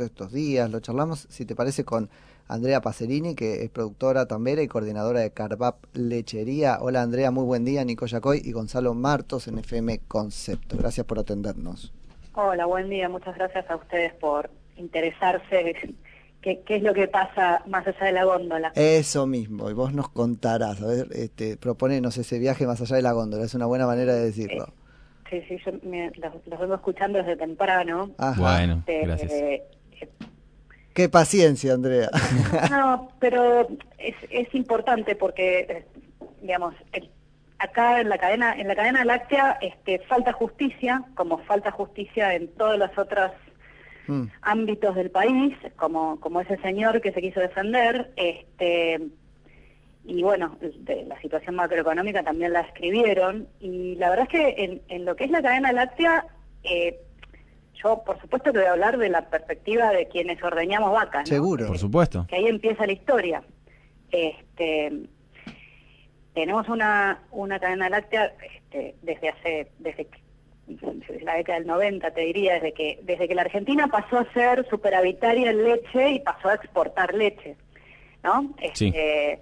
[0.00, 2.08] estos días, lo charlamos, si te parece, con
[2.48, 6.78] Andrea Pacerini, que es productora tambera y coordinadora de Carvap Lechería.
[6.80, 10.78] Hola Andrea, muy buen día, Nico Yacoy y Gonzalo Martos en FM Concepto.
[10.78, 11.92] Gracias por atendernos.
[12.34, 15.74] Hola, buen día, muchas gracias a ustedes por interesarse
[16.40, 18.72] qué, qué es lo que pasa más allá de la góndola.
[18.74, 23.02] Eso mismo, y vos nos contarás, a ver, este, proponenos ese viaje más allá de
[23.02, 24.72] la góndola, es una buena manera de decirlo.
[25.28, 28.10] Sí, sí, yo me, los, los vengo escuchando desde temprano.
[28.18, 28.40] Ajá.
[28.40, 29.32] Bueno, Este, gracias.
[29.32, 29.62] eh,
[30.94, 32.10] Qué paciencia, Andrea.
[32.70, 35.86] No, pero es, es importante porque,
[36.42, 37.10] digamos, el-
[37.58, 42.48] acá en la cadena en la cadena láctea este, falta justicia, como falta justicia en
[42.48, 43.30] todos los otros
[44.08, 44.24] Mm.
[44.42, 49.00] ámbitos del país, como, como ese señor que se quiso defender, este,
[50.04, 54.82] y bueno, de la situación macroeconómica también la escribieron, y la verdad es que en,
[54.88, 56.26] en lo que es la cadena láctea,
[56.64, 56.98] eh,
[57.82, 61.34] yo por supuesto que voy a hablar de la perspectiva de quienes ordeñamos vacas, ¿no?
[61.34, 61.66] Seguro.
[61.66, 62.26] Por supuesto.
[62.28, 63.42] que ahí empieza la historia.
[64.10, 64.92] Este,
[66.34, 70.08] tenemos una, una cadena láctea este, desde hace, desde,
[71.22, 74.66] la década del 90, te diría, desde que, desde que la Argentina pasó a ser
[74.68, 77.56] superavitaria en leche y pasó a exportar leche,
[78.22, 78.54] ¿no?
[78.74, 78.88] Sí.
[78.88, 79.40] Este,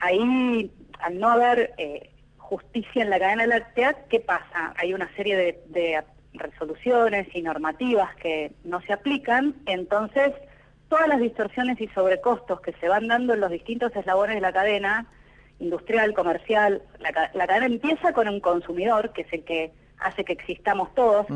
[0.00, 4.74] Ahí, al no haber eh, justicia en la cadena láctea, ¿qué pasa?
[4.76, 6.02] Hay una serie de, de
[6.34, 10.32] resoluciones y normativas que no se aplican, entonces
[10.88, 14.52] todas las distorsiones y sobrecostos que se van dando en los distintos eslabones de la
[14.52, 15.06] cadena,
[15.58, 20.32] industrial, comercial, la, la cadena empieza con un consumidor, que es el que hace que
[20.32, 21.26] existamos todos,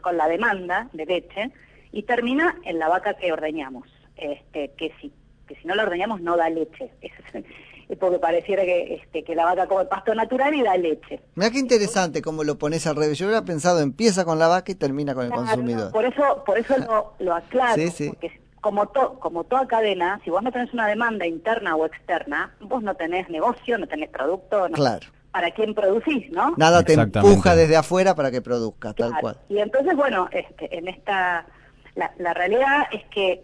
[0.00, 1.50] con la demanda de leche,
[1.92, 5.12] y termina en la vaca que ordeñamos, este, que si,
[5.46, 6.90] que si no la ordeñamos no da leche.
[7.02, 11.20] Es porque pareciera que, este, que la vaca come pasto natural y da leche.
[11.34, 13.18] Mira qué interesante cómo lo pones al revés.
[13.18, 15.86] Yo hubiera pensado, empieza con la vaca y termina con el Claro, consumidor.
[15.86, 18.08] no, por eso, por eso lo, lo aclaro, Sí, sí.
[18.08, 22.54] porque como, to- como toda cadena, si vos no tenés una demanda interna o externa,
[22.60, 25.06] vos no tenés negocio, no tenés producto, no Claro.
[25.32, 26.54] para quién producís, ¿no?
[26.58, 29.20] Nada te empuja desde afuera para que produzca, tal Claro.
[29.20, 29.36] cual.
[29.48, 31.46] Y entonces, bueno, este, en esta,
[31.94, 33.42] la, la realidad es que,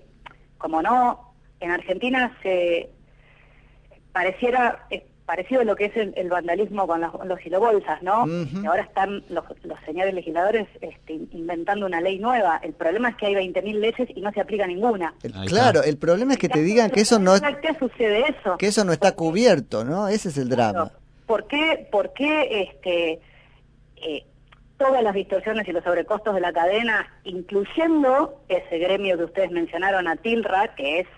[0.59, 2.91] como no, en Argentina se
[4.21, 8.25] pareciera eh, parecido a lo que es el, el vandalismo con los, los gilobolsas, ¿no?
[8.27, 12.59] Y ahora están los, los señores legisladores este, inventando una ley nueva.
[12.63, 15.13] El problema es que hay 20.000 leyes y no se aplica ninguna.
[15.23, 18.57] El- claro, el problema es que te digan que eso no es- ¿Qué sucede eso?
[18.57, 20.09] que eso no está cubierto, ¿no?
[20.09, 20.91] Ese es el drama.
[21.27, 23.21] ¿Por qué, por qué este,
[23.97, 24.25] eh,
[24.79, 30.07] todas las distorsiones y los sobrecostos de la cadena, incluyendo ese gremio que ustedes mencionaron,
[30.09, 31.09] a Tilra, que es,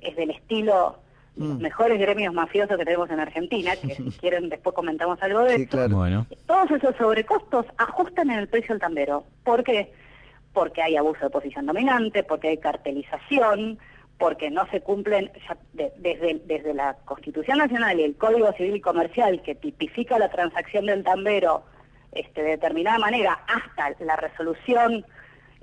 [0.00, 0.98] es del estilo
[1.36, 1.62] los Mm.
[1.62, 5.62] mejores gremios mafiosos que tenemos en Argentina, que si quieren después comentamos algo de Sí,
[5.62, 5.96] esto, claro.
[5.96, 6.26] Bueno.
[6.46, 9.24] todos esos sobrecostos ajustan en el precio del tambero.
[9.42, 9.92] ¿Por qué?
[10.52, 13.78] Porque hay abuso de posición dominante, porque hay cartelización,
[14.18, 18.76] porque no se cumplen ya de- desde, desde la Constitución Nacional y el Código Civil
[18.76, 21.64] y Comercial que tipifica la transacción del tambero
[22.12, 25.04] este, de determinada manera hasta la resolución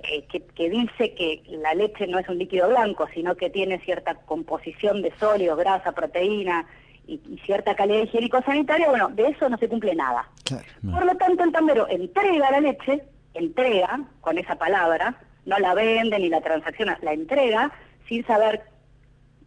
[0.04, 3.80] eh, que, que dice que la leche no es un líquido blanco, sino que tiene
[3.80, 6.66] cierta composición de sólidos, grasa, proteína
[7.08, 10.30] y, y cierta calidad higiénico-sanitaria, bueno, de eso no se cumple nada.
[10.46, 10.64] Claro.
[10.92, 13.04] Por lo tanto, el tambero entrega la leche,
[13.34, 17.72] entrega con esa palabra, no la vende ni la transacciona, la entrega
[18.08, 18.62] sin saber,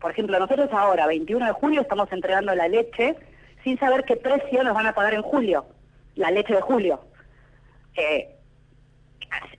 [0.00, 3.16] por ejemplo, nosotros ahora, 21 de julio, estamos entregando la leche
[3.62, 5.66] sin saber qué precio nos van a pagar en julio,
[6.14, 7.00] la leche de julio.
[7.96, 8.33] Eh,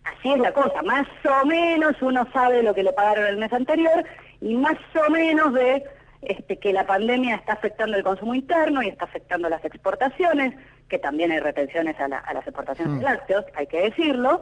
[0.05, 1.07] así es la cosa, más
[1.41, 4.03] o menos uno sabe lo que le pagaron el mes anterior
[4.41, 4.77] y más
[5.07, 5.83] o menos ve
[6.21, 10.53] este, que la pandemia está afectando el consumo interno y está afectando las exportaciones,
[10.89, 12.97] que también hay retenciones a, la- a las exportaciones Mm.
[12.99, 14.41] de lácteos, hay que decirlo.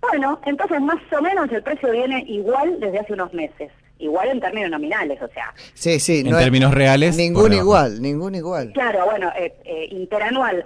[0.00, 4.40] Bueno, entonces más o menos el precio viene igual desde hace unos meses, igual en
[4.40, 6.20] términos nominales, o sea, Sí, sí.
[6.20, 8.72] En no términos reales, Ningún igual, ningún igual.
[8.72, 10.64] Claro, bueno, eh, eh, interanual,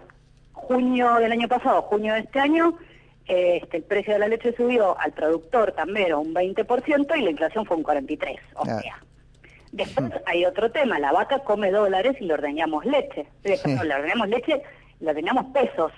[0.53, 2.76] junio del año pasado, junio de este año,
[3.32, 7.66] este, el precio de la leche subió al productor tambero un 20% y la inflación
[7.66, 8.39] fue un 43%.
[8.57, 9.03] O sea,
[9.72, 13.27] después hay otro tema, la vaca come dólares y le ordeñamos leche.
[13.45, 14.62] Eh, perdón, le ordeñamos leche
[15.01, 15.92] y le ordeñamos pesos.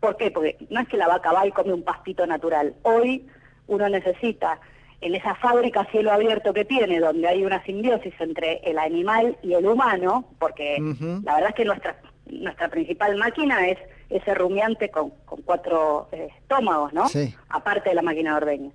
[0.00, 0.30] ¿Por qué?
[0.30, 2.74] Porque no es que la vaca va y come un pastito natural.
[2.82, 3.26] Hoy
[3.66, 4.58] uno necesita,
[5.00, 9.54] en esa fábrica cielo abierto que tiene, donde hay una simbiosis entre el animal y
[9.54, 10.78] el humano, porque
[11.24, 11.96] la verdad es que nuestra
[12.30, 13.78] nuestra principal máquina es
[14.10, 17.08] ese rumiante con, con cuatro eh, estómagos, ¿no?
[17.08, 17.34] Sí.
[17.48, 18.72] Aparte de la máquina de ordeño.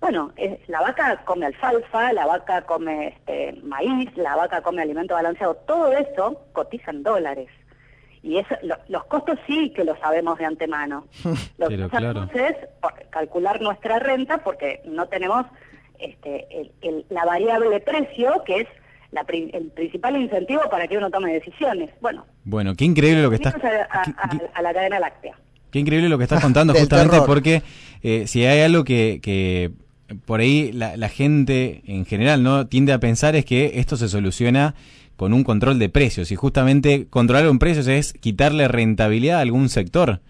[0.00, 5.14] Bueno, es- la vaca come alfalfa, la vaca come este, maíz, la vaca come alimento
[5.14, 7.48] balanceado, todo eso cotiza en dólares.
[8.22, 8.56] Y eso,
[8.88, 11.06] los costos sí que los sabemos de antemano.
[11.56, 12.56] Lo que hacemos es
[13.10, 15.46] calcular nuestra renta porque no tenemos
[16.00, 16.72] este,
[17.10, 18.68] la variable precio, que es
[19.12, 21.90] el principal incentivo para que uno tome decisiones.
[22.00, 23.54] Bueno, bueno qué increíble lo que estás...
[23.54, 25.36] A, la cadena láctea.
[25.70, 27.62] Qué increíble lo que estás contando, justamente porque
[28.02, 29.70] eh, si hay algo que, que
[30.24, 34.08] por ahí la, la, gente en general no tiende a pensar es que esto se
[34.08, 34.74] soluciona
[35.16, 39.68] con un control de precios y justamente controlar un precio es quitarle rentabilidad a algún
[39.68, 40.20] sector.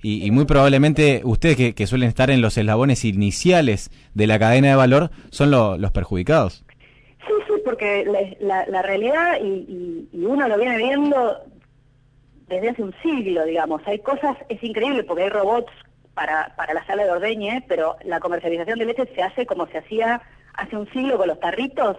[0.00, 4.74] Y, muy probablemente ustedes que, suelen estar en los eslabones iniciales de la cadena de
[4.76, 6.64] valor son los perjudicados.
[7.68, 11.38] Porque la, realidad, y, uno lo viene viendo
[12.46, 15.70] desde hace un siglo, digamos, hay cosas, es increíble porque hay robots
[16.14, 19.76] para, para la sala de ordeñe, pero la comercialización de leche se hace como se
[19.76, 20.22] hacía
[20.54, 21.98] hace un siglo con los tarritos.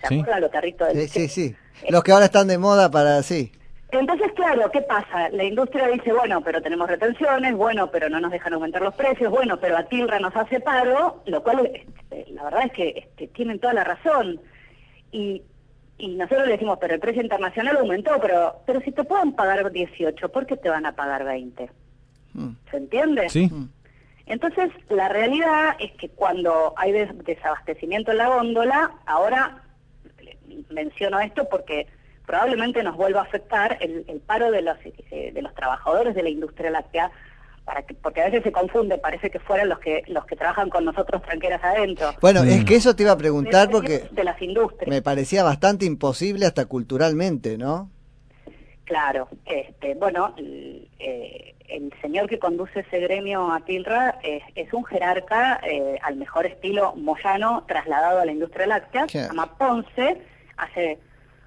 [0.00, 0.24] ¿Se ¿Sí?
[0.40, 1.08] los tarritos de leche?
[1.08, 1.86] Sí, sí, sí.
[1.90, 3.52] Los que ahora están de moda para, sí.
[3.92, 5.28] Entonces, claro, ¿qué pasa?
[5.32, 9.30] La industria dice, bueno, pero tenemos retenciones, bueno, pero no nos dejan aumentar los precios,
[9.30, 13.26] bueno, pero a Tilra nos hace paro, lo cual, este, la verdad es que este,
[13.28, 14.40] tienen toda la razón.
[15.12, 15.42] Y,
[15.98, 19.70] y nosotros le decimos, pero el precio internacional aumentó, pero pero si te pueden pagar
[19.70, 21.70] 18, ¿por qué te van a pagar 20?
[22.34, 22.50] Hmm.
[22.70, 23.28] ¿Se entiende?
[23.28, 23.48] Sí.
[23.48, 23.68] Hmm.
[24.26, 29.64] Entonces, la realidad es que cuando hay desabastecimiento en la góndola, ahora
[30.70, 31.88] menciono esto porque
[32.26, 36.28] probablemente nos vuelva a afectar el, paro de los, eh, de los trabajadores de la
[36.28, 37.10] industria láctea,
[37.64, 40.70] para que, porque a veces se confunde, parece que fueran los que los que trabajan
[40.70, 42.12] con nosotros tranqueras adentro.
[42.20, 44.88] Bueno, es que eso te iba a preguntar porque de las industrias.
[44.88, 47.90] me parecía bastante imposible hasta culturalmente, ¿no?
[48.84, 55.60] Claro, este, bueno, eh, el señor que conduce ese gremio a Tilra es, un jerarca
[55.62, 60.20] eh, al mejor estilo moyano trasladado a la industria láctea, se llama Ponce,
[60.56, 60.98] hace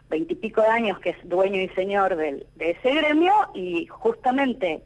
[0.10, 4.84] veintipico de años que es dueño y señor del, de ese gremio y justamente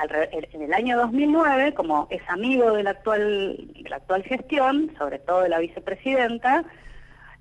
[0.00, 5.58] en el año 2009, como es amigo de la actual, gestión, sobre todo de la
[5.58, 6.64] vicepresidenta,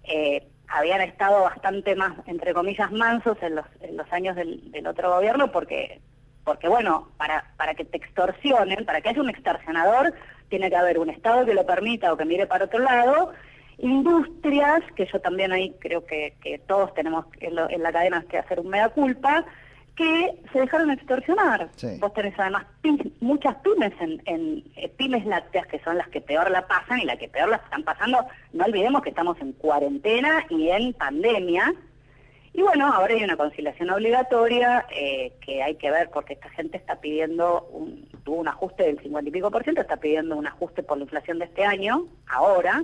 [0.03, 5.51] eh, habían estado bastante más, entre comillas, mansos en los, en años del, otro gobierno
[5.51, 6.01] porque,
[6.43, 10.13] porque bueno, para, que te extorsionen, para que haya un extorsionador,
[10.49, 13.33] tiene que haber un Estado que lo permita o que mire para otro lado
[13.79, 18.59] industrias, que yo también ahí creo que, que todos tenemos en, la cadena que hacer
[18.59, 19.45] un mea culpa,
[19.97, 21.69] que se dejaron extorsionar.
[21.99, 22.67] Vos tenés además
[23.19, 27.05] muchas pymes en, en eh, pymes lácteas que son las que peor la pasan y
[27.05, 28.19] las que peor la están pasando.
[28.53, 31.73] No olvidemos que estamos en cuarentena y en pandemia.
[32.53, 36.77] Y bueno, ahora hay una conciliación obligatoria eh, que hay que ver porque esta gente
[36.77, 40.45] está pidiendo, un, tuvo un ajuste del 50 y pico por ciento, está pidiendo un
[40.45, 42.83] ajuste por la inflación de este año, ahora.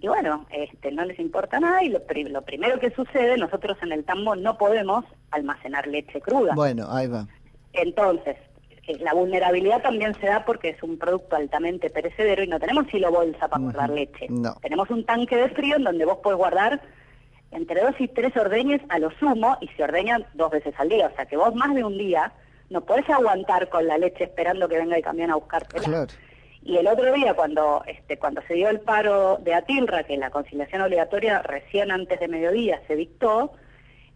[0.00, 2.00] Y bueno, este, no les importa nada y lo,
[2.30, 6.54] lo primero que sucede, nosotros en el tambo no podemos almacenar leche cruda.
[6.54, 7.26] Bueno, ahí va.
[7.72, 8.36] Entonces,
[8.86, 12.86] eh, la vulnerabilidad también se da porque es un producto altamente perecedero y no tenemos
[12.88, 14.26] silo bolsa para guardar leche.
[14.30, 14.54] No.
[14.62, 16.80] Tenemos un tanque de frío en donde vos podés guardar
[17.50, 21.08] entre dos y tres ordeñes a lo sumo y se ordeñan dos veces al día.
[21.12, 22.32] O sea que vos más de un día
[22.70, 25.80] no podés aguantar con la leche esperando que venga el camión a buscarte.
[25.80, 26.06] Claro.
[26.62, 30.30] Y el otro día, cuando este, cuando se dio el paro de Atilra, que la
[30.30, 33.52] conciliación obligatoria recién antes de mediodía se dictó,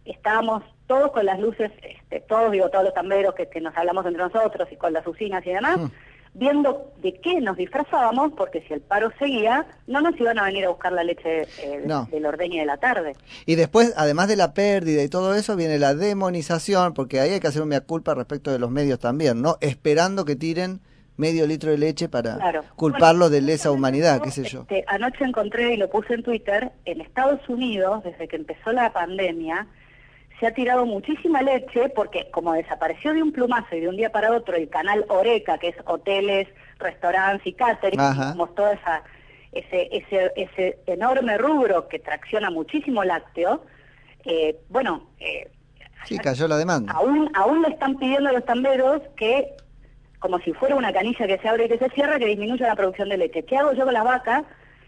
[0.05, 4.21] estábamos todos con las luces, este, todos, digo, todos los tamberos que, nos hablamos entre
[4.21, 5.91] nosotros y con las usinas y demás, mm.
[6.33, 10.65] viendo de qué nos disfrazábamos, porque si el paro seguía, no nos iban a venir
[10.65, 13.15] a buscar la leche eh, del ordeño de la tarde.
[13.45, 17.39] Y después, además de la pérdida y todo eso, viene la demonización, porque ahí hay
[17.39, 19.57] que hacer una culpa respecto de los medios también, ¿no?
[19.61, 20.81] Esperando que tiren
[21.17, 24.61] medio litro de leche para culparlo de lesa humanidad, qué sé yo.
[24.61, 28.91] Este, anoche encontré y lo puse en Twitter, en Estados Unidos, desde que empezó la
[28.91, 29.67] pandemia,
[30.39, 34.11] se ha tirado muchísima leche porque como desapareció de un plumazo y de un día
[34.11, 36.47] para otro el canal Oreca, que es hoteles,
[36.79, 37.99] restaurantes y catering,
[38.31, 39.03] como todo esa,
[39.51, 43.63] ese, ese, ese enorme rubro que tracciona muchísimo lácteo,
[44.25, 45.07] eh, bueno...
[45.19, 45.49] Eh,
[46.05, 46.91] sí, cayó la demanda.
[46.93, 49.55] Aún, aún le están pidiendo a los tamberos que
[50.23, 52.77] como si fuera una canilla que se abre y que se cierra, que disminuya la
[52.77, 53.43] producción de leche.
[53.43, 54.43] ¿Qué hago yo con las vacas?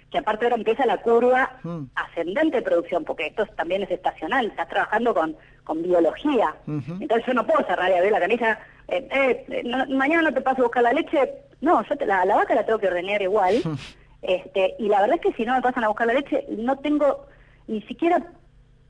[0.10, 1.88] Que aparte ahora empieza la curva hmm.
[1.94, 6.56] ascendente de producción, porque esto también es estacional, estás trabajando con, con biología.
[6.66, 10.62] Entonces yo no puedo cerrar y abrir la canilla, eh, eh, mañana no te paso
[10.62, 13.56] a buscar la leche, no, yo la, la, vaca la tengo que ordenar igual.
[13.62, 13.76] Hmm.
[14.22, 16.78] este Y la verdad es que si no me pasan a buscar la leche, no
[16.78, 17.26] tengo,
[17.68, 18.26] ni siquiera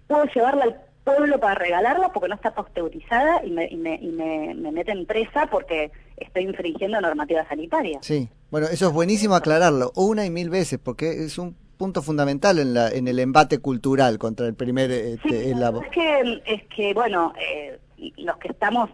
[0.06, 4.08] puedo llevarla al pueblo para regalarla porque no está pasteurizada y me, y me, y
[4.08, 8.00] me, me meten presa porque estoy infringiendo normativa sanitaria.
[8.02, 12.60] Sí, bueno, eso es buenísimo aclararlo una y mil veces porque es un punto fundamental
[12.60, 16.94] en, la, en el embate cultural contra el primer este, sí, Es que, es que
[16.94, 17.80] bueno, eh,
[18.18, 18.90] los que estamos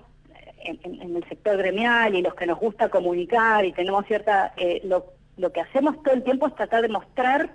[0.64, 4.54] en, el sector gremial y los que nos gusta comunicar y tenemos cierta...
[4.58, 5.06] Eh, lo,
[5.38, 7.50] lo que hacemos todo el tiempo es tratar de mostrar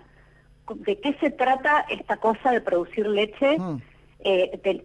[0.74, 3.58] de qué se trata esta cosa de producir leche.
[3.58, 3.80] Mm.
[4.20, 4.82] Eh,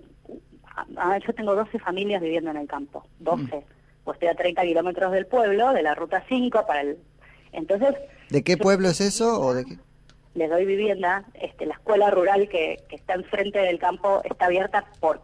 [1.25, 3.43] yo tengo 12 familias viviendo en el campo, 12.
[3.43, 3.49] Mm.
[4.03, 6.97] Pues estoy a 30 kilómetros del pueblo, de la ruta 5 para el...
[7.51, 7.95] Entonces...
[8.29, 9.77] ¿De qué pueblo es eso o de qué?
[10.33, 14.85] Le doy vivienda, este, la escuela rural que, que está enfrente del campo está abierta
[15.01, 15.21] por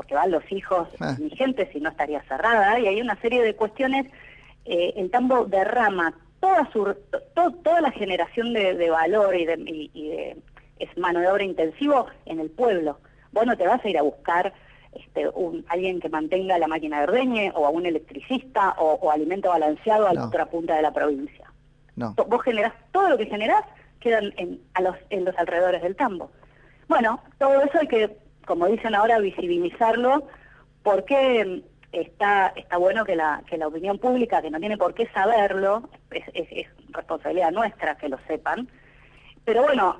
[0.00, 1.14] porque van los hijos ah.
[1.18, 4.10] mi gente, si no estaría cerrada, y hay una serie de cuestiones.
[4.64, 6.94] Eh, el tambo derrama toda su
[7.34, 10.38] toda la generación de, valor y de,
[10.78, 12.98] es mano de obra intensivo en el pueblo.
[13.32, 14.52] Vos no te vas a ir a buscar
[14.92, 19.50] este, un, alguien que mantenga la máquina de ordeñe o a un electricista o, alimento
[19.50, 21.50] balanceado a la otra punta de la provincia.
[21.96, 22.14] No.
[22.14, 23.64] Vos generás, todo lo que generás
[24.00, 26.30] quedan en, a los, en los alrededores del tambo.
[26.88, 28.16] Bueno, todo eso hay que
[28.50, 30.26] como dicen ahora, visibilizarlo,
[30.82, 35.06] porque está, está bueno que la, que la opinión pública, que no tiene por qué
[35.14, 38.68] saberlo, es, responsabilidad nuestra que lo sepan,
[39.50, 39.96] pero bueno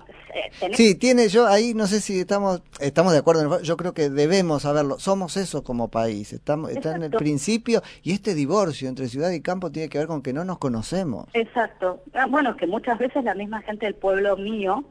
[0.74, 4.62] sí tiene yo ahí no sé si estamos estamos de acuerdo yo creo que debemos
[4.62, 5.00] saberlo.
[5.00, 9.42] Somos eso como país estamos está en el principio y este divorcio entre ciudad y
[9.42, 11.26] campo tiene que ver con que no nos conocemos.
[11.32, 12.00] Exacto.
[12.14, 14.84] Ah, bueno que muchas veces la misma gente del pueblo mío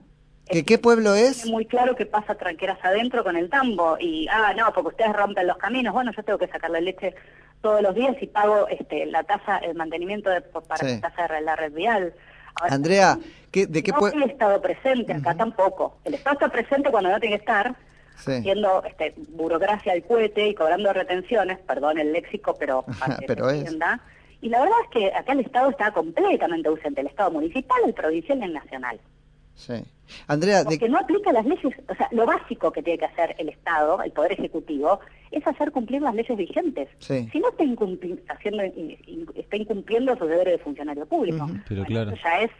[0.65, 1.45] ¿Qué pueblo es?
[1.45, 5.45] Muy claro que pasa tranqueras adentro con el tambo y, ah, no, porque ustedes rompen
[5.45, 7.13] los caminos, bueno, yo tengo que sacar la leche
[7.61, 11.41] todos los días y pago este, la tasa, el mantenimiento de, para la tasa de
[11.41, 12.15] la red vial.
[12.61, 13.17] Andrea,
[13.51, 13.91] ¿de qué?
[13.91, 15.97] No el Estado presente, acá tampoco.
[16.05, 17.75] El Estado está presente cuando no tiene que estar,
[18.15, 23.49] haciendo este, burocracia al cohete y cobrando retenciones, perdón el léxico, pero para que pero
[24.41, 27.93] Y la verdad es que acá el Estado está completamente ausente, el Estado municipal, el
[27.93, 28.99] provincial y el nacional.
[29.59, 29.73] Sí.
[30.27, 33.49] Andrea, Porque no aplica las leyes, o sea, lo básico que tiene que hacer el
[33.49, 34.99] Estado, el Poder Ejecutivo,
[35.31, 36.87] es hacer cumplir las leyes vigentes.
[36.99, 38.63] Si no está, haciendo,
[39.35, 42.11] está incumpliendo sus deberes de funcionario público, Pero claro.
[42.11, 42.51] eso ya es,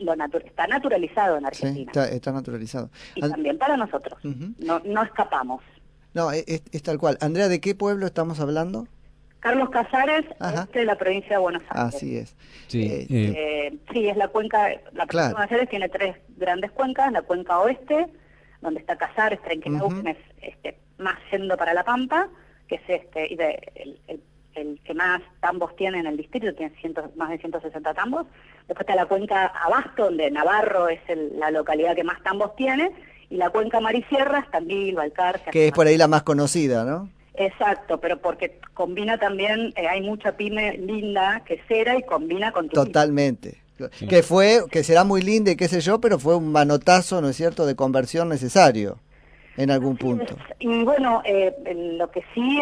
[0.00, 1.92] lo está naturalizado en Argentina.
[1.92, 2.90] Sí, está, naturalizado.
[3.14, 5.62] Y también para nosotros, no, no escapamos.
[6.14, 7.18] No, es, tal cual.
[7.20, 8.88] Andrea, ¿de qué pueblo estamos hablando?
[9.46, 11.94] Carlos Casares, este de la provincia de Buenos Aires.
[11.94, 12.36] Así es.
[12.66, 16.72] Sí, eh, eh, sí es la cuenca, la provincia de Buenos Aires tiene tres grandes
[16.72, 18.08] cuencas, la cuenca oeste,
[18.60, 22.28] donde está Casares, Trenquelauquen, es este, más yendo para La Pampa,
[22.66, 26.74] que es este, y de, el, que más tambos tiene en el distrito, tiene
[27.14, 28.26] más de 160 tambos.
[28.66, 31.00] Después está la cuenca Abasto, donde Navarro es
[31.38, 32.90] la localidad que más tambos tiene,
[33.30, 35.40] y la cuenca Marisierras, Tandil, Balcar.
[35.52, 37.10] Que es por ahí la más conocida, ¿no?
[37.36, 42.68] Exacto, pero porque combina también, eh, hay mucha pyme linda que cera y combina con
[42.68, 43.58] Totalmente.
[44.08, 47.28] Que fue, que será muy linda y qué sé yo, pero fue un manotazo, ¿no
[47.28, 48.98] es cierto?, de conversión necesario
[49.56, 50.36] en algún punto.
[50.58, 51.54] Y bueno, eh,
[51.98, 52.60] lo que sí,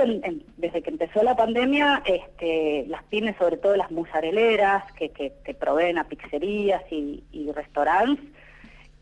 [0.57, 5.99] desde que empezó la pandemia, este, las pymes, sobre todo las musareleras, que, que, proveen
[5.99, 8.25] a pizzerías y, y restaurantes,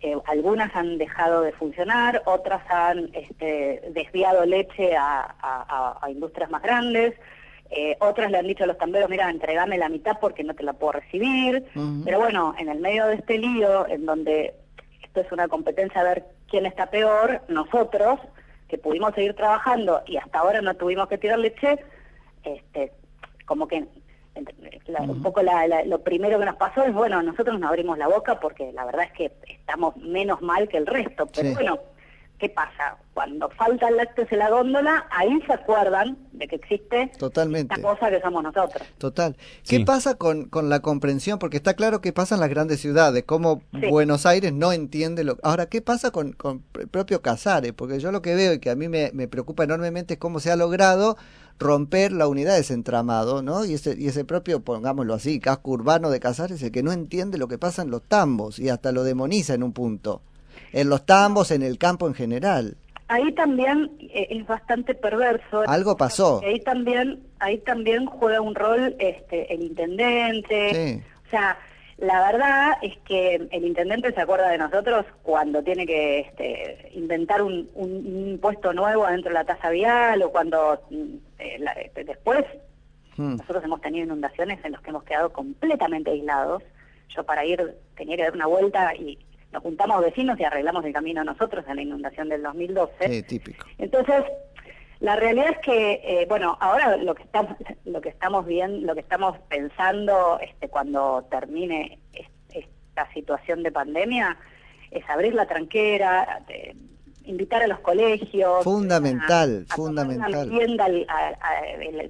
[0.03, 7.15] eh, algunas han dejado de funcionar, otras han este, desviado leche a, industrias más grandes,
[7.71, 10.65] eh, otras le han dicho a los tamberos, mira, entregame la mitad porque no te
[10.65, 11.65] la puedo recibir.
[12.05, 14.55] Pero bueno, en el medio de este lío, en donde
[15.05, 18.19] esto es una competencia a ver quién está peor, nosotros,
[18.69, 21.79] que pudimos seguir trabajando y hasta ahora no tuvimos que tirar leche,
[22.43, 22.93] este,
[23.47, 23.87] como que
[25.01, 25.43] un poco
[25.87, 29.05] lo primero que nos pasó es, bueno, nosotros nos abrimos la boca porque la verdad
[29.05, 31.79] es que estamos menos mal que el resto, pero bueno,
[32.39, 32.97] ¿qué pasa?
[33.15, 37.75] Cuando falta el lácteos en la góndola, ahí se acuerdan de que existe Totalmente.
[37.75, 38.83] esta cosa que somos nosotros.
[38.99, 39.37] Total.
[39.69, 41.39] ¿Qué pasa con, con la comprensión?
[41.39, 45.39] Porque está claro que pasa en las grandes ciudades, como Buenos Aires no entiende lo...
[45.43, 47.73] Ahora, ¿qué pasa con, con el propio Casares?
[47.75, 50.41] Porque yo lo que veo y que a mí me, me preocupa enormemente es cómo
[50.41, 51.17] se ha logrado
[51.63, 53.65] romper la unidad de ese entramado, ¿no?
[53.65, 57.39] Y ese, y ese propio, pongámoslo así, casco urbano de Casares, el que no entiende
[57.39, 60.21] lo que pasa en los tambos y hasta lo demoniza en un punto.
[60.73, 62.77] En los tambos, en el campo en general.
[63.09, 65.63] Ahí también eh, es bastante perverso.
[65.67, 66.41] Algo pasó.
[66.45, 71.03] Ahí también, ahí también juega un rol este, el intendente.
[71.27, 71.59] O sea,
[71.99, 77.43] la verdad es que el intendente se acuerda de nosotros cuando tiene que este, inventar
[77.43, 82.45] un, impuesto nuevo dentro de la tasa vial o cuando mm, eh, este, después
[83.17, 83.37] hmm.
[83.37, 86.63] nosotros hemos tenido inundaciones en los que hemos quedado completamente aislados.
[87.09, 89.19] Yo para ir tenía que dar una vuelta y
[89.53, 93.09] nos juntamos vecinos y arreglamos el camino nosotros en la inundación del 2012.
[93.09, 93.67] Sí, típico.
[93.79, 94.25] Entonces,
[95.03, 98.95] la realidad es que, eh, bueno, ahora lo que estamos, lo que estamos viendo, lo
[98.95, 101.99] que estamos pensando, este, cuando termine
[102.49, 104.39] esta situación de pandemia,
[104.91, 106.45] es abrir la tranquera,
[107.25, 108.65] invitar a los colegios.
[108.65, 110.51] Fundamental, fundamental.
[110.51, 110.87] Una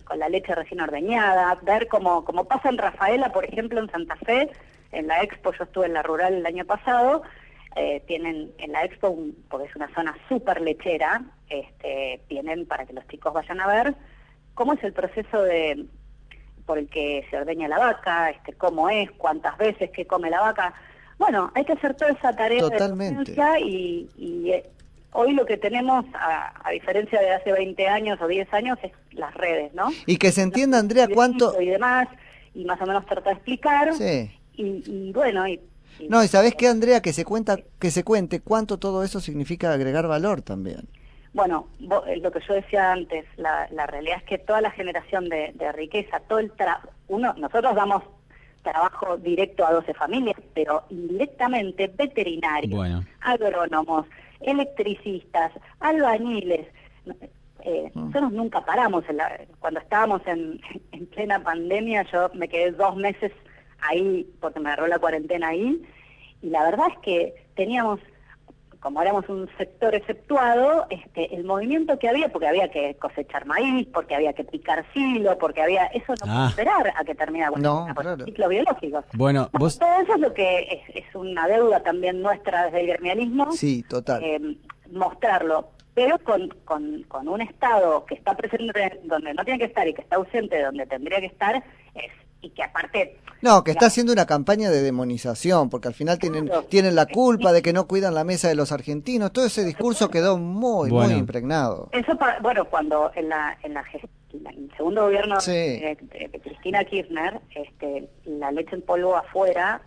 [0.05, 4.17] con la leche recién ordeñada, ver cómo, cómo pasa en Rafaela, por ejemplo, en Santa
[4.17, 4.51] Fe,
[4.93, 7.23] en la Expo, yo estuve en la rural el año pasado,
[7.77, 9.17] eh, tienen en la Expo,
[9.49, 11.23] porque es una zona súper lechera,
[11.61, 13.95] este, tienen para que los chicos vayan a ver
[14.55, 15.87] cómo es el proceso de
[16.67, 20.41] por el que se ordeña la vaca, este, cómo es, cuántas veces, qué come la
[20.41, 20.75] vaca.
[21.19, 23.33] Bueno, hay que hacer toda esa tarea Totalmente.
[23.33, 24.71] de y, y eh,
[25.13, 29.35] hoy lo que tenemos, a, diferencia de hace 20 años o 10 años, es las
[29.35, 29.91] redes, ¿no?
[30.07, 31.61] Y que se entienda, Andrea, cuánto...
[31.61, 32.09] Y demás,
[32.55, 33.95] y más o menos trata de explicar.
[33.95, 34.31] Sí.
[34.55, 35.61] Y, bueno, y,
[36.09, 37.03] No, y ¿sabés qué, Andrea?
[37.03, 40.89] Que se, cuenta, que se cuente cuánto todo eso significa agregar valor también.
[41.33, 41.69] Bueno,
[42.07, 46.21] eh, lo que yo decía antes, la, realidad es que toda la generación de, riqueza,
[46.21, 48.03] todo el trabajo, uno, nosotros damos
[48.63, 54.07] trabajo directo a 12 familias, pero indirectamente veterinarios, agrónomos,
[54.41, 56.69] electricistas, albañiles.
[57.65, 58.07] Eh, mm.
[58.07, 59.05] Nosotros nunca paramos.
[59.59, 60.61] cuando estábamos en,
[60.93, 63.33] en, plena pandemia, yo me quedé dos meses
[63.81, 65.83] ahí porque me agarró la cuarentena ahí.
[66.43, 68.01] Y la verdad es que teníamos
[68.83, 73.87] como éramos un sector exceptuado, este, el movimiento que había, porque había que cosechar maíz,
[73.95, 76.47] porque había que picar silo, porque había, eso no ah.
[76.51, 79.05] esperar a que termine el ciclo biológico.
[79.15, 79.79] Bueno, vos...
[79.79, 83.53] Todo eso es lo que es, una deuda también nuestra desde el gremialismo.
[83.53, 84.21] Sí, total.
[84.25, 84.57] Eh,
[84.91, 89.87] mostrarlo, pero con, con, con un Estado que está presente donde no tiene que estar
[89.87, 91.63] y que está ausente donde tendría que estar,
[91.95, 92.13] es
[92.43, 93.19] y que aparte...
[93.41, 97.53] No, que está haciendo una campaña de demonización, porque al final tienen, tienen la culpa
[97.53, 101.13] de que no cuidan la mesa de los argentinos, todo ese discurso quedó muy, muy
[101.15, 101.89] impregnado.
[101.91, 103.85] Eso, bueno, cuando en la, en la
[104.33, 105.99] el segundo gobierno de,
[106.43, 109.83] Cristina Kirchner, este, la leche en polvo afuera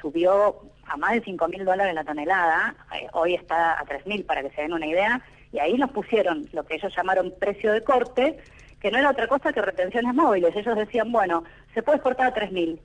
[0.00, 4.24] subió a más de 5 mil dólares la tonelada, eh, hoy está a 3 mil
[4.24, 7.72] para que se den una idea, y ahí nos pusieron lo que ellos llamaron precio
[7.72, 8.38] de corte,
[8.84, 10.54] que no era otra cosa que retenciones móviles.
[10.54, 12.78] Ellos decían, bueno, se puede exportar a 3.000.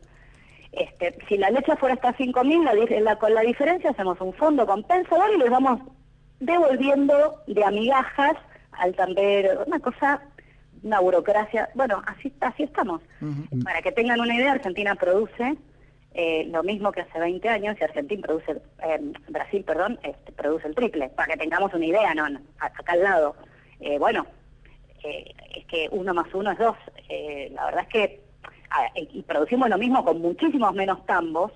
[0.72, 5.29] Este, si la leche fuera hasta 5.000, la, con la diferencia hacemos un fondo compensador
[5.36, 5.82] y les vamos
[6.39, 8.38] devolviendo de amigajas
[8.71, 10.21] al tambero, una cosa,
[10.84, 11.67] una burocracia.
[11.74, 13.02] Bueno, así, así estamos.
[13.65, 15.58] Para que tengan una idea, Argentina produce
[16.13, 20.69] eh, lo mismo que hace 20 años y Argentina produce, eh, Brasil, perdón, este, produce
[20.69, 21.10] el triple.
[21.10, 22.26] Para que tengamos una idea, no,
[22.58, 23.36] acá al lado.
[23.82, 24.26] Eh, bueno,
[25.04, 26.78] eh, es que uno más uno es dos.
[27.08, 28.30] Eh, la verdad es que
[29.12, 31.52] y producimos lo mismo con muchísimos menos tambos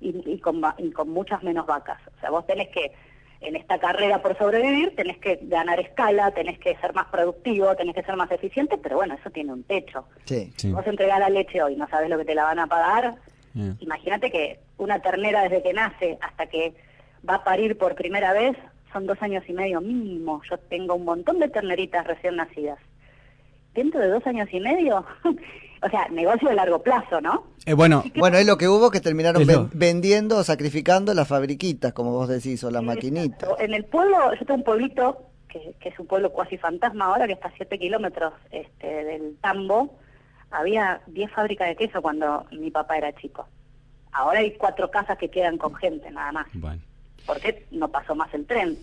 [0.00, 0.60] y, con,
[0.94, 2.00] con muchas menos vacas.
[2.16, 2.92] O sea, vos tenés que,
[3.40, 7.94] en esta carrera por sobrevivir, tenés que ganar escala, tenés que ser más productivo, tenés
[7.94, 10.04] que ser más eficiente, pero bueno, eso tiene un techo.
[10.24, 13.16] Sí, Vos entregás la leche hoy, no sabes lo que te la van a pagar.
[13.80, 16.72] Imagínate que una ternera desde que nace hasta que
[17.28, 18.56] va a parir por primera vez,
[18.92, 20.40] son dos años y medio mínimo.
[20.48, 22.78] Yo tengo un montón de terneritas recién nacidas.
[23.74, 25.04] Dentro de dos años y medio,
[25.82, 27.44] o sea, negocio de largo plazo, ¿no?
[27.66, 32.10] Eh, bueno, bueno, es lo que hubo que terminaron vendiendo o sacrificando las fabriquitas, como
[32.10, 33.48] vos decís, o las maquinitas.
[33.58, 37.34] En el pueblo, yo tengo un pueblito que, es un pueblo cuasi fantasma ahora, que
[37.34, 39.98] está a 7 kilómetros este, del Tambo.
[40.50, 43.46] Había 10 fábricas de queso cuando mi papá era chico.
[44.12, 46.46] Ahora hay cuatro casas que quedan con gente, nada más.
[46.54, 46.82] Bueno.
[47.26, 48.78] ¿Por qué no pasó más el tren?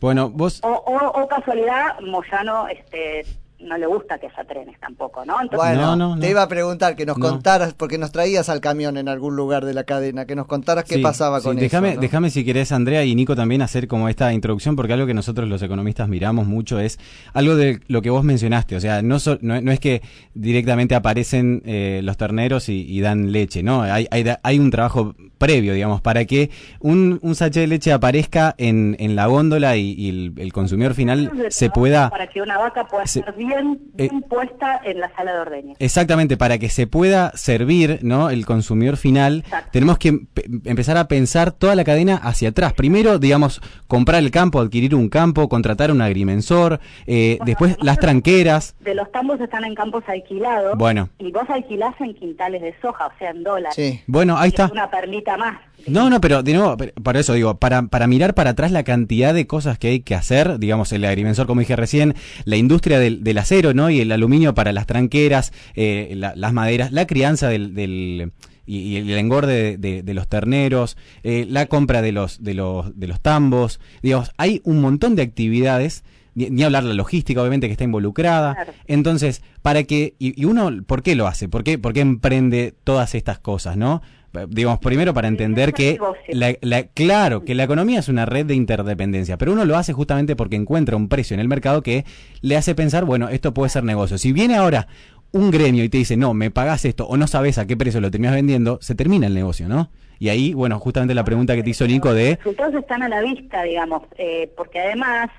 [0.00, 0.60] Bueno, vos...
[0.62, 3.24] O, o, casualidad, Moyano este,
[3.60, 5.36] no le gusta que haya trenes tampoco, ¿no?
[5.52, 9.36] bueno, te iba a preguntar que nos contaras, porque nos traías al camión en algún
[9.36, 12.00] lugar de la cadena, que nos contaras qué pasaba con déjame, eso.
[12.00, 15.48] Déjame si querés, Andrea y Nico, también hacer como esta introducción, porque algo que nosotros
[15.48, 16.98] los economistas miramos mucho es
[17.32, 20.02] algo de lo que vos mencionaste, o sea, no, no, es que
[20.34, 23.82] directamente aparecen eh, los terneros y, dan leche, ¿no?
[23.82, 28.54] Hay, hay, hay un trabajo previo, digamos, para que un, un sachet de leche aparezca
[28.56, 32.10] en, en la góndola y, el, consumidor final se pueda...
[32.10, 35.74] Para que una vaca pueda ser bien, eh, puesta en la sala de ordeña.
[35.78, 38.30] Exactamente, para que se pueda servir, ¿no?
[38.30, 40.20] El consumidor final, tenemos que
[40.64, 42.72] empezar a pensar toda la cadena hacia atrás.
[42.72, 48.74] Primero, digamos, comprar el campo, adquirir un campo, contratar un agrimensor, eh, después las tranqueras.
[48.80, 50.76] De los tambos están en campos alquilados.
[50.76, 51.08] Bueno.
[51.18, 53.74] Y vos alquilás en quintales de soja, o sea, en dólares.
[53.74, 54.02] Sí.
[54.06, 54.68] Bueno, ahí está.
[54.72, 55.58] Una perlita más.
[55.86, 59.34] No, no, pero de nuevo, para eso digo, para, para mirar para atrás la cantidad
[59.34, 63.22] de cosas que hay que hacer, digamos, el agrimensor, como dije recién, la industria del,
[63.22, 63.90] del acero, ¿no?
[63.90, 68.32] Y el aluminio para las tranqueras, eh, las maderas, la crianza del, del
[68.66, 73.20] y, el engorde de, los terneros, eh, la compra de los, de los, de los
[73.20, 78.56] tambos, digamos, hay un montón de actividades ni, hablar la logística, obviamente, que está involucrada.
[78.86, 81.48] Entonces, para que, y, uno, ¿por qué lo hace?
[81.48, 84.02] ¿Por qué, ¿Por qué emprende todas estas cosas, no?
[84.48, 89.38] Digamos, primero para entender que, la, claro, que la economía es una red de interdependencia,
[89.38, 92.04] pero uno lo hace justamente porque encuentra un precio en el mercado que
[92.40, 94.18] le hace pensar, bueno, esto puede ser negocio.
[94.18, 94.88] Si viene ahora
[95.32, 98.00] un gremio y te dice, no, me pagas esto o no sabes a qué precio
[98.00, 99.90] lo terminas vendiendo, se termina el negocio, ¿no?
[100.18, 102.30] Y ahí, bueno, justamente la pregunta que te hizo Nico de...
[102.30, 105.30] Los resultados están a la vista, digamos, eh, porque además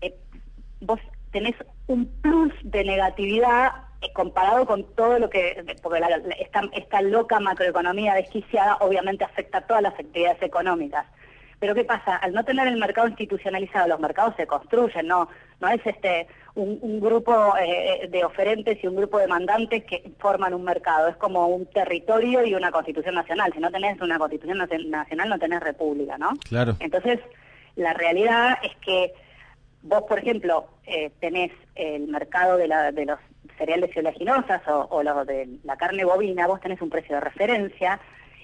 [0.00, 0.14] eh,
[0.80, 0.98] vos
[1.32, 1.54] tenés
[1.86, 3.72] un plus de negatividad
[4.10, 6.00] comparado con todo lo que, porque
[6.40, 11.06] esta, esta loca macroeconomía desquiciada obviamente afecta a todas las actividades económicas.
[11.62, 12.16] Pero ¿qué pasa?
[12.16, 15.28] Al no tener el mercado institucionalizado, los mercados se construyen, no,
[15.60, 20.54] no es este un, grupo eh, de oferentes y un grupo de mandantes que forman
[20.54, 23.52] un mercado, es como un territorio y una constitución nacional.
[23.54, 26.30] Si no tenés una constitución nacional, no tenés república, ¿no?
[26.48, 26.76] Claro.
[26.80, 27.20] Entonces,
[27.76, 29.14] la realidad es que
[29.82, 33.18] vos, por ejemplo, eh, tenés el mercado de, la, de los
[33.58, 38.00] cereales oleaginosas o, o lo de la carne bovina, vos tenés un precio de referencia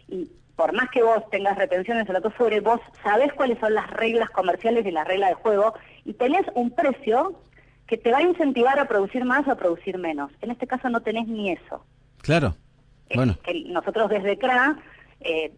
[0.09, 3.75] y por más que vos tengas retenciones o lo que fuere, vos sabés cuáles son
[3.75, 7.40] las reglas comerciales y las reglas de juego y tenés un precio
[7.87, 10.33] que te va a incentivar a producir más o a producir menos.
[10.42, 11.85] En este caso no tenés ni eso.
[12.23, 12.57] Claro.
[13.14, 13.38] bueno.
[13.66, 14.77] nosotros desde CRA,
[15.21, 15.53] eh,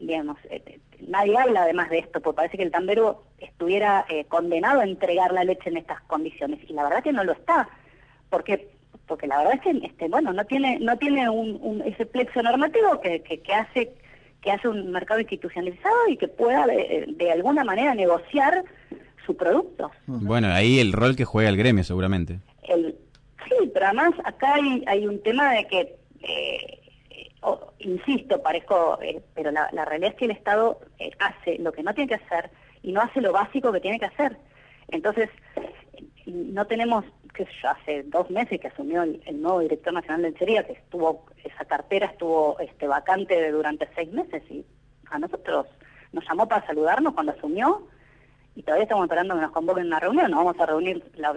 [0.00, 4.80] digamos, eh, nadie habla además de esto, porque parece que el tambero estuviera eh, condenado
[4.80, 6.58] a entregar la leche en estas condiciones.
[6.68, 7.68] Y la verdad que no lo está.
[8.30, 8.70] porque
[9.12, 12.98] Porque la verdad es que, este, bueno, no tiene, no tiene un, ese plexo normativo
[13.02, 13.92] que, que hace
[14.40, 18.64] que hace un mercado institucionalizado y que pueda de, alguna manera negociar
[19.26, 19.90] su producto.
[20.06, 22.38] Bueno, ahí el rol que juega el gremio seguramente.
[22.62, 22.96] El,
[23.46, 26.80] sí, pero además acá hay, hay un tema de que, eh,
[27.80, 31.92] insisto, parezco, eh, pero la, realidad es que el Estado eh, hace lo que no
[31.92, 32.50] tiene que hacer
[32.82, 34.38] y no hace lo básico que tiene que hacer.
[34.88, 35.28] Entonces,
[36.26, 40.30] no tenemos, qué sé yo, hace dos meses que asumió el, nuevo director nacional de
[40.30, 44.64] lencería, que estuvo, esa cartera estuvo este, vacante durante seis meses y
[45.10, 45.66] a nosotros
[46.12, 47.86] nos llamó para saludarnos cuando asumió
[48.54, 51.02] y todavía estamos esperando que nos convoquen a una reunión, nos vamos a reunir.
[51.16, 51.34] La,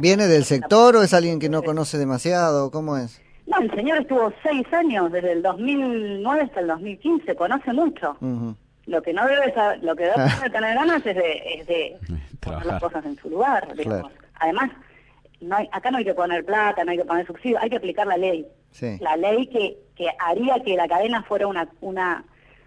[0.00, 2.70] ¿Viene del sector o es alguien que no conoce demasiado?
[2.70, 3.20] ¿Cómo es?
[3.46, 8.16] No, el señor estuvo seis años, desde el 2009 hasta el 2015, conoce mucho.
[8.86, 11.98] Lo que no debe lo que debe tener ganas es de, es de
[12.48, 13.74] poner las cosas en su lugar.
[13.74, 14.12] Digamos.
[14.40, 14.70] Además,
[15.40, 17.76] no hay, acá no hay que poner plata, no hay que poner subsidio, hay que
[17.76, 18.46] aplicar la ley.
[19.00, 22.24] La ley que, que haría que la cadena fuera una, una,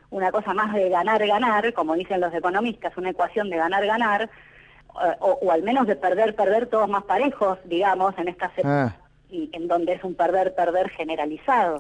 [0.10, 5.52] una cosa más de ganar-ganar, como dicen los economistas, una ecuación de ganar-ganar, eh, o,
[5.52, 8.96] al menos de perder-perder todos más parejos, digamos, en esta ah.
[9.30, 11.80] y en donde es un perder-perder generalizado.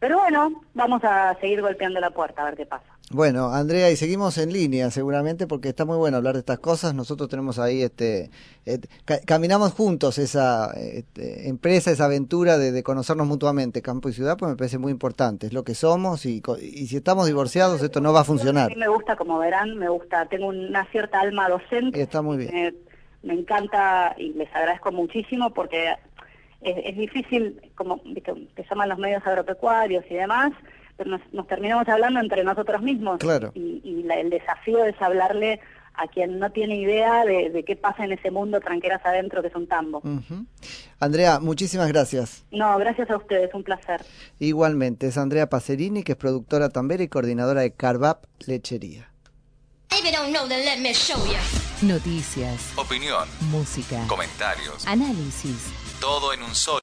[0.00, 2.86] Pero bueno, vamos a seguir golpeando la puerta a ver qué pasa.
[3.10, 6.94] Bueno, Andrea, y seguimos en línea seguramente porque está muy bueno hablar de estas cosas.
[6.94, 8.30] Nosotros tenemos ahí, este,
[9.24, 14.56] caminamos juntos esa este, empresa, esa aventura de, conocernos mutuamente, campo y ciudad, pues me
[14.56, 15.46] parece muy importante.
[15.46, 16.42] Es lo que somos y,
[16.86, 18.66] si estamos divorciados esto no va a funcionar.
[18.66, 22.00] A mí me gusta, como verán, me gusta, tengo una cierta alma docente.
[22.00, 22.76] Está muy bien.
[23.22, 25.94] me encanta y les agradezco muchísimo porque
[26.60, 30.52] es, difícil, como que se llaman los medios agropecuarios y demás
[30.98, 33.18] pero nos, terminamos hablando entre nosotros mismos.
[33.18, 33.52] Claro.
[33.54, 35.60] Y, el desafío es hablarle
[35.94, 39.54] a quien no tiene idea de, qué pasa en ese mundo tranqueras adentro que es
[39.54, 40.02] un tambo.
[40.98, 42.44] Andrea, muchísimas gracias.
[42.50, 44.04] No, gracias a ustedes, un placer.
[44.38, 49.10] Igualmente, es Andrea Pacerini, que es productora tambera y coordinadora de Carvap Lechería.
[51.82, 52.72] Noticias.
[52.76, 53.28] Opinión.
[53.50, 54.04] Música.
[54.08, 54.86] Comentarios.
[54.86, 55.72] Análisis.
[56.00, 56.76] Todo en un solo.